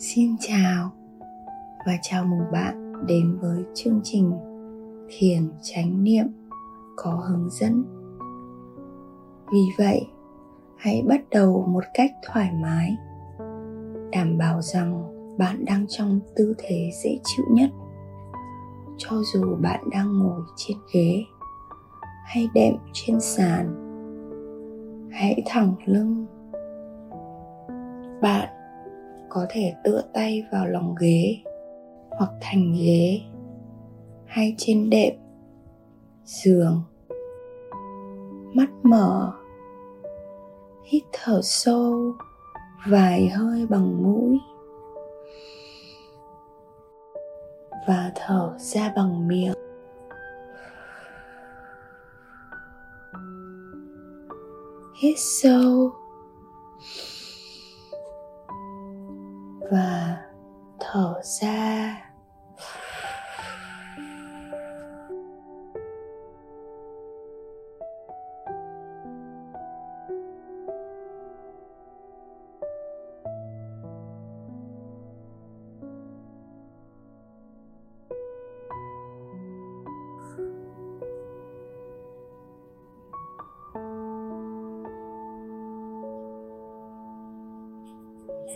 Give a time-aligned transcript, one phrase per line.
[0.00, 0.90] Xin chào
[1.86, 4.32] và chào mừng bạn đến với chương trình
[5.08, 6.26] Thiền Chánh Niệm
[6.96, 7.84] có hướng dẫn.
[9.52, 10.06] Vì vậy,
[10.76, 12.96] hãy bắt đầu một cách thoải mái,
[14.12, 15.02] đảm bảo rằng
[15.38, 17.70] bạn đang trong tư thế dễ chịu nhất.
[18.96, 21.24] Cho dù bạn đang ngồi trên ghế
[22.24, 23.74] hay đệm trên sàn,
[25.12, 26.26] hãy thẳng lưng.
[28.22, 28.48] Bạn
[29.28, 31.36] có thể tựa tay vào lòng ghế
[32.10, 33.20] hoặc thành ghế
[34.26, 35.14] hay trên đệm,
[36.24, 36.82] giường.
[38.54, 39.32] Mắt mở,
[40.84, 42.12] hít thở sâu,
[42.88, 44.38] vài hơi bằng mũi.
[47.88, 49.54] Và thở ra bằng miệng.
[55.00, 55.92] Hít sâu
[61.28, 62.04] ra.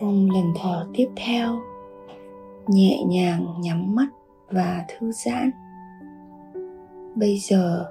[0.00, 1.60] Trong lần thở tiếp theo,
[2.70, 4.08] nhẹ nhàng nhắm mắt
[4.48, 5.50] và thư giãn.
[7.16, 7.86] Bây giờ,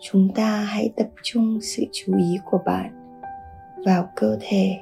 [0.00, 3.14] chúng ta hãy tập trung sự chú ý của bạn
[3.86, 4.78] vào cơ thể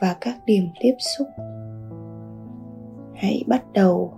[0.00, 1.28] và các điểm tiếp xúc.
[3.14, 4.14] Hãy bắt đầu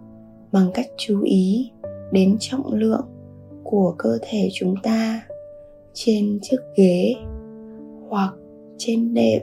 [0.52, 1.70] bằng cách chú ý
[2.12, 3.06] đến trọng lượng
[3.64, 5.22] của cơ thể chúng ta
[5.92, 7.14] trên chiếc ghế
[8.08, 8.34] hoặc
[8.78, 9.42] trên đệm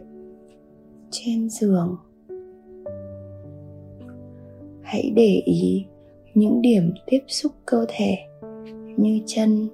[1.11, 1.97] trên giường
[4.91, 5.85] hãy để ý
[6.33, 8.17] những điểm tiếp xúc cơ thể
[8.97, 9.69] như chân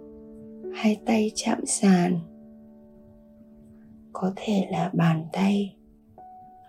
[0.74, 2.20] hay tay chạm sàn.
[4.14, 5.76] Có thể là bàn tay,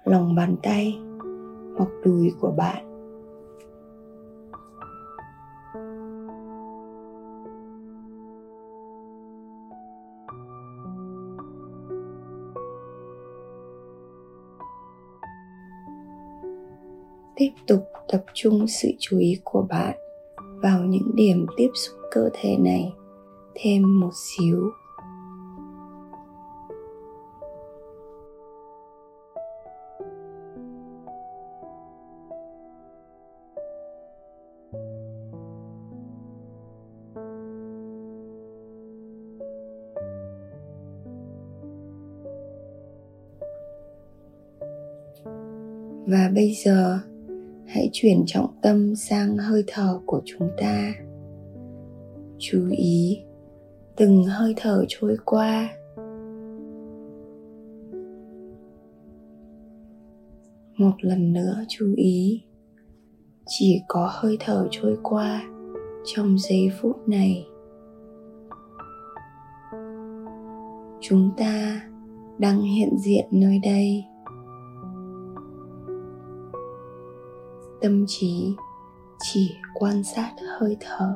[0.05, 0.95] lòng bàn tay
[1.77, 2.85] hoặc đùi của bạn.
[17.39, 19.97] Tiếp tục tập trung sự chú ý của bạn
[20.63, 22.93] vào những điểm tiếp xúc cơ thể này
[23.55, 24.71] thêm một xíu.
[46.07, 46.99] Và bây giờ
[47.69, 50.93] hãy chuyển trọng tâm sang hơi thở của chúng ta.
[52.39, 53.19] Chú ý,
[53.97, 55.69] từng hơi thở trôi qua.
[60.77, 62.43] Một lần nữa chú ý,
[63.47, 65.43] chỉ có hơi thở trôi qua
[66.05, 67.47] trong giây phút này.
[71.01, 71.83] Chúng ta
[72.39, 74.05] đang hiện diện nơi đây.
[77.81, 78.55] Tâm trí
[79.21, 81.15] chỉ quan sát hơi thở.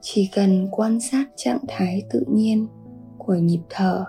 [0.00, 2.68] Chỉ cần quan sát trạng thái tự nhiên
[3.18, 4.04] của nhịp thở,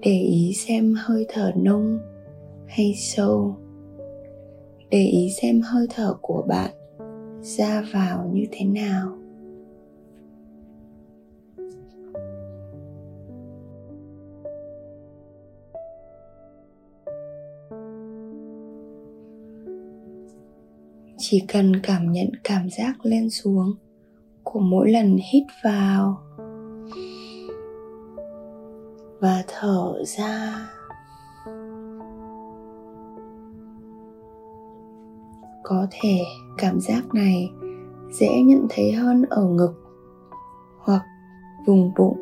[0.00, 1.98] để ý xem hơi thở nông
[2.66, 3.56] hay sâu
[4.90, 6.70] để ý xem hơi thở của bạn
[7.42, 9.18] ra vào như thế nào.
[21.18, 23.74] Chỉ cần cảm nhận cảm giác lên xuống
[24.42, 26.18] của mỗi lần hít vào
[29.20, 30.68] và thở ra.
[35.64, 36.24] Có thể
[36.58, 37.52] cảm giác này
[38.10, 39.72] dễ nhận thấy hơn ở ngực
[40.78, 41.02] hoặc
[41.66, 42.18] vùng bụng.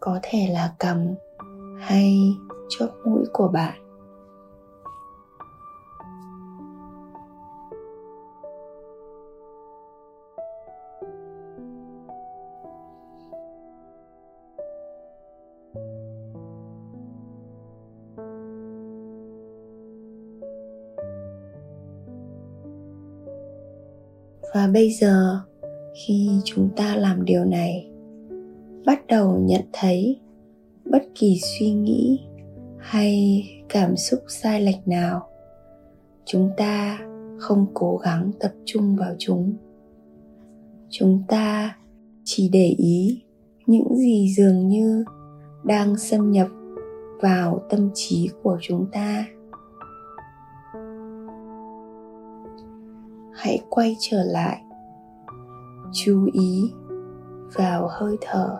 [0.00, 1.14] Có thể là cầm
[1.78, 2.36] hay
[2.68, 3.83] chóp mũi của bạn.
[24.74, 25.40] Bây giờ,
[25.94, 27.90] khi chúng ta làm điều này,
[28.86, 30.20] bắt đầu nhận thấy
[30.84, 32.20] bất kỳ suy nghĩ
[32.78, 35.28] hay cảm xúc sai lệch nào,
[36.24, 36.98] chúng ta
[37.38, 39.54] không cố gắng tập trung vào chúng.
[40.88, 41.76] Chúng ta
[42.24, 43.22] chỉ để ý
[43.66, 45.04] những gì dường như
[45.64, 46.48] đang xâm nhập
[47.20, 49.26] vào tâm trí của chúng ta.
[53.34, 54.63] Hãy quay trở lại
[55.94, 56.72] chú ý
[57.54, 58.58] vào hơi thở.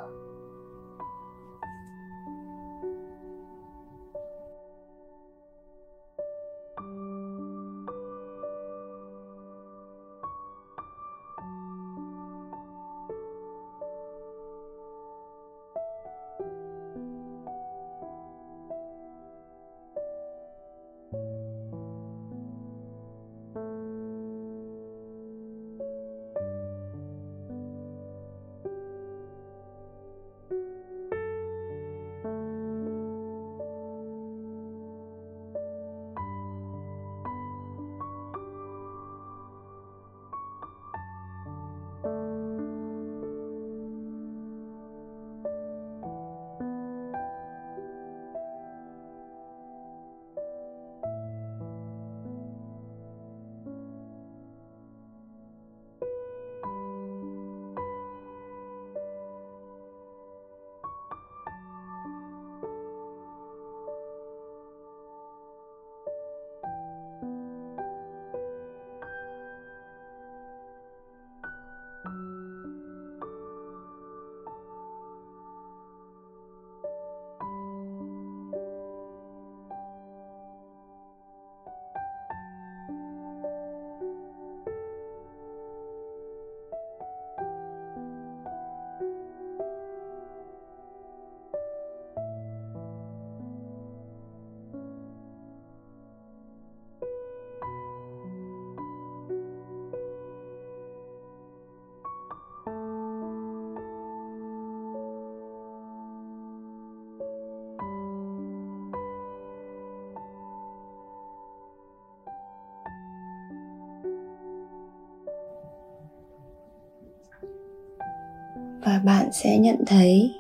[118.85, 120.35] Và bạn sẽ nhận thấy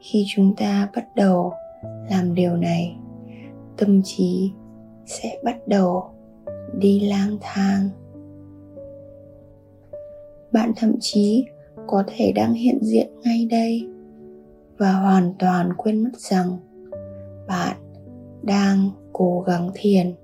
[0.00, 1.52] khi chúng ta bắt đầu
[2.10, 2.96] làm điều này,
[3.76, 4.52] tâm trí
[5.06, 6.04] sẽ bắt đầu
[6.78, 7.88] đi lang thang.
[10.52, 11.44] Bạn thậm chí
[11.86, 13.88] có thể đang hiện diện ngay đây
[14.78, 16.56] và hoàn toàn quên mất rằng
[17.46, 17.76] bạn
[18.42, 20.14] đang cố gắng thiền.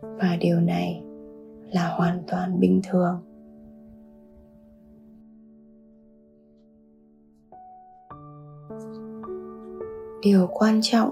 [0.00, 1.02] Và điều này
[1.70, 3.20] là hoàn toàn bình thường.
[10.22, 11.10] Điều quan trọng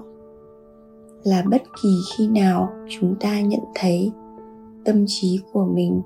[1.23, 4.11] là bất kỳ khi nào chúng ta nhận thấy
[4.85, 6.01] tâm trí của mình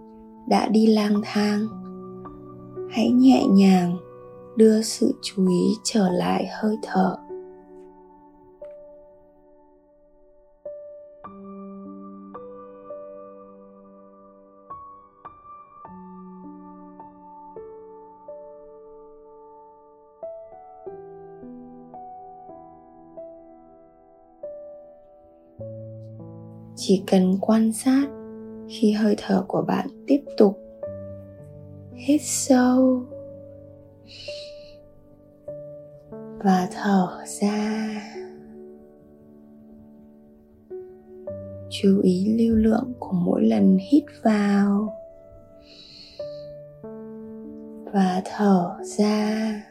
[0.48, 1.68] đã đi lang thang,
[2.90, 3.98] hãy nhẹ nhàng
[4.56, 7.18] đưa sự chú ý trở lại hơi thở.
[26.89, 28.08] Chỉ cần quan sát
[28.67, 30.60] khi hơi thở của bạn tiếp tục.
[31.93, 33.03] Hít sâu
[36.43, 38.01] và thở ra.
[41.69, 44.93] Chú ý lưu lượng của mỗi lần hít vào
[47.93, 49.63] và thở ra.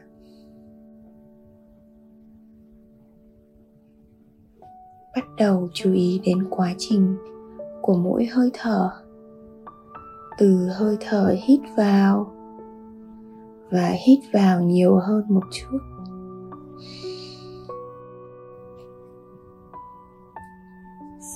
[5.18, 7.16] Bắt đầu chú ý đến quá trình
[7.82, 8.90] của mỗi hơi thở.
[10.38, 12.32] Từ hơi thở hít vào
[13.70, 15.78] và hít vào nhiều hơn một chút.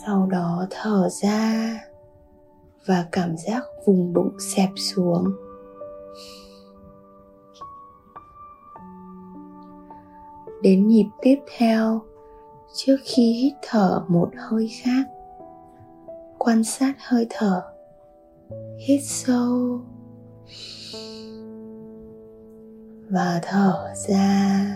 [0.04, 1.78] Sau đó thở ra
[2.86, 5.24] và cảm giác vùng bụng xẹp xuống.
[10.62, 12.02] Đến nhịp tiếp theo
[12.74, 15.04] trước khi hít thở một hơi khác.
[16.38, 17.62] Quan sát hơi thở.
[18.86, 19.80] Hít sâu.
[23.10, 24.66] Và thở ra,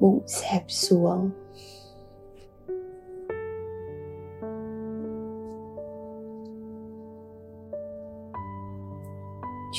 [0.00, 1.30] bụng xẹp xuống.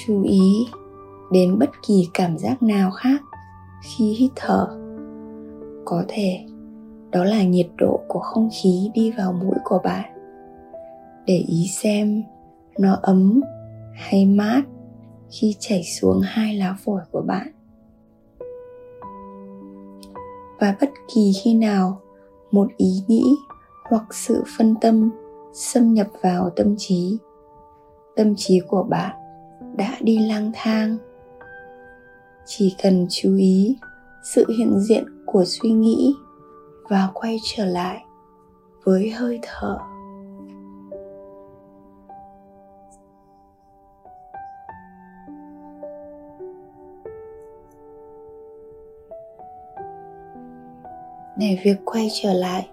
[0.06, 0.66] Chú ý
[1.32, 3.22] đến bất kỳ cảm giác nào khác
[3.84, 4.68] khi hít thở.
[5.86, 6.46] Có thể
[7.14, 10.10] đó là nhiệt độ của không khí đi vào mũi của bạn.
[11.26, 12.24] Để ý xem
[12.80, 13.42] nó ấm
[13.94, 14.62] hay mát
[15.30, 17.48] khi chảy xuống hai lá phổi của bạn.
[20.60, 22.02] Và bất kỳ khi nào
[22.52, 23.24] một ý nghĩ
[23.90, 25.12] hoặc sự phân tâm
[25.54, 27.18] xâm nhập vào tâm trí
[28.16, 29.16] tâm trí của bạn
[29.78, 30.98] đã đi lang thang.
[32.46, 33.76] Chỉ cần chú ý
[34.24, 36.14] sự hiện diện của suy nghĩ
[36.90, 38.04] và quay trở lại
[38.84, 39.78] với hơi thở.
[51.38, 52.70] Để việc quay trở lại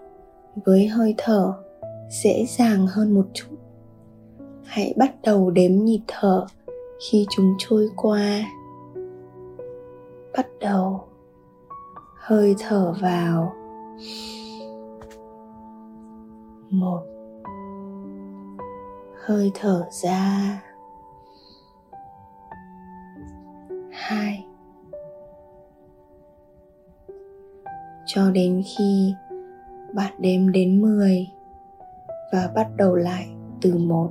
[0.65, 1.53] với hơi thở
[2.09, 3.57] dễ dàng hơn một chút.
[4.65, 6.47] Hãy bắt đầu đếm nhịp thở
[7.11, 8.45] khi chúng trôi qua.
[10.37, 11.05] Bắt đầu.
[12.17, 13.60] Hơi thở vào
[16.71, 17.03] một.
[19.25, 20.63] Hơi thở ra.
[23.91, 24.47] Hai.
[28.07, 29.15] Cho đến khi
[29.95, 31.29] bạn đếm đến 10
[32.33, 33.29] và bắt đầu lại
[33.61, 34.11] từ một.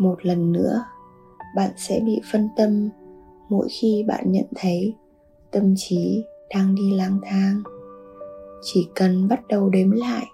[0.00, 0.84] Một lần nữa,
[1.56, 2.88] bạn sẽ bị phân tâm
[3.48, 4.94] mỗi khi bạn nhận thấy
[5.50, 7.62] tâm trí đang đi lang thang.
[8.62, 10.26] Chỉ cần bắt đầu đếm lại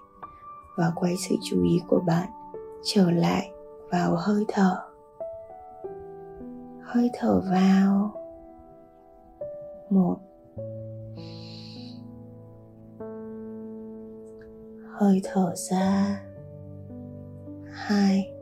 [0.77, 2.29] và quay sự chú ý của bạn
[2.83, 3.51] trở lại
[3.91, 4.75] vào hơi thở.
[6.81, 8.13] Hơi thở vào.
[9.89, 10.17] Một.
[14.99, 16.21] Hơi thở ra.
[17.71, 18.36] Hai.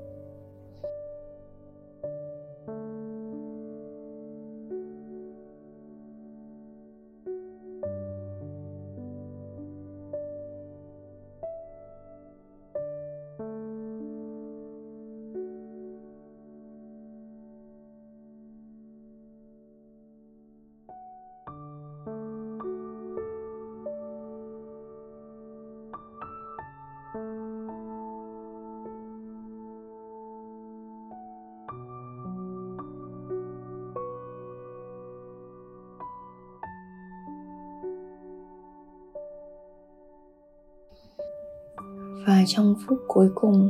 [42.28, 43.70] Và trong phút cuối cùng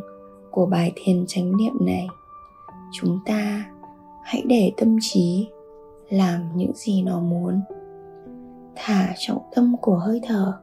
[0.52, 2.08] của bài thiền chánh niệm này.
[2.94, 3.66] Chúng ta
[4.24, 5.50] hãy để tâm trí
[6.10, 7.62] làm những gì nó muốn.
[8.76, 10.60] Thả trọng tâm của hơi thở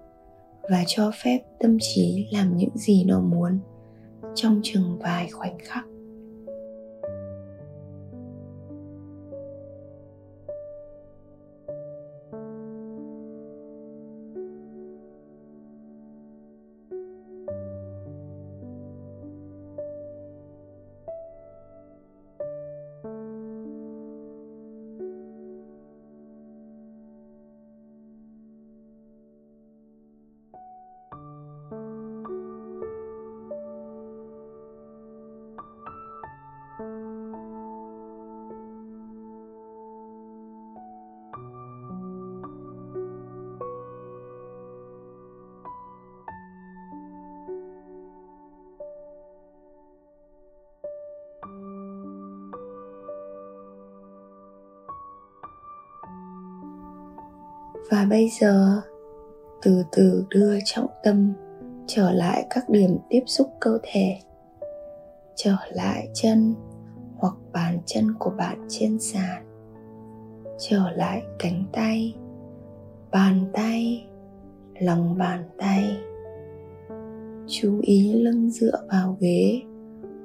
[0.70, 3.58] và cho phép tâm trí làm những gì nó muốn
[4.34, 5.84] trong chừng vài khoảnh khắc.
[57.92, 58.80] Và bây giờ,
[59.62, 61.32] từ từ đưa trọng tâm
[61.86, 64.16] trở lại các điểm tiếp xúc cơ thể.
[65.34, 66.54] Trở lại chân
[67.16, 69.44] hoặc bàn chân của bạn trên sàn.
[70.58, 72.14] Trở lại cánh tay,
[73.10, 74.06] bàn tay,
[74.78, 75.96] lòng bàn tay.
[77.46, 79.62] Chú ý lưng dựa vào ghế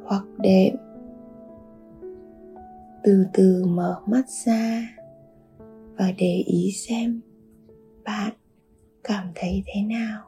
[0.05, 0.75] hoặc đệm.
[3.03, 4.89] Từ từ mở mắt ra
[5.97, 7.21] và để ý xem
[8.07, 8.33] bạn.
[9.03, 10.26] Cảm thấy thế nào?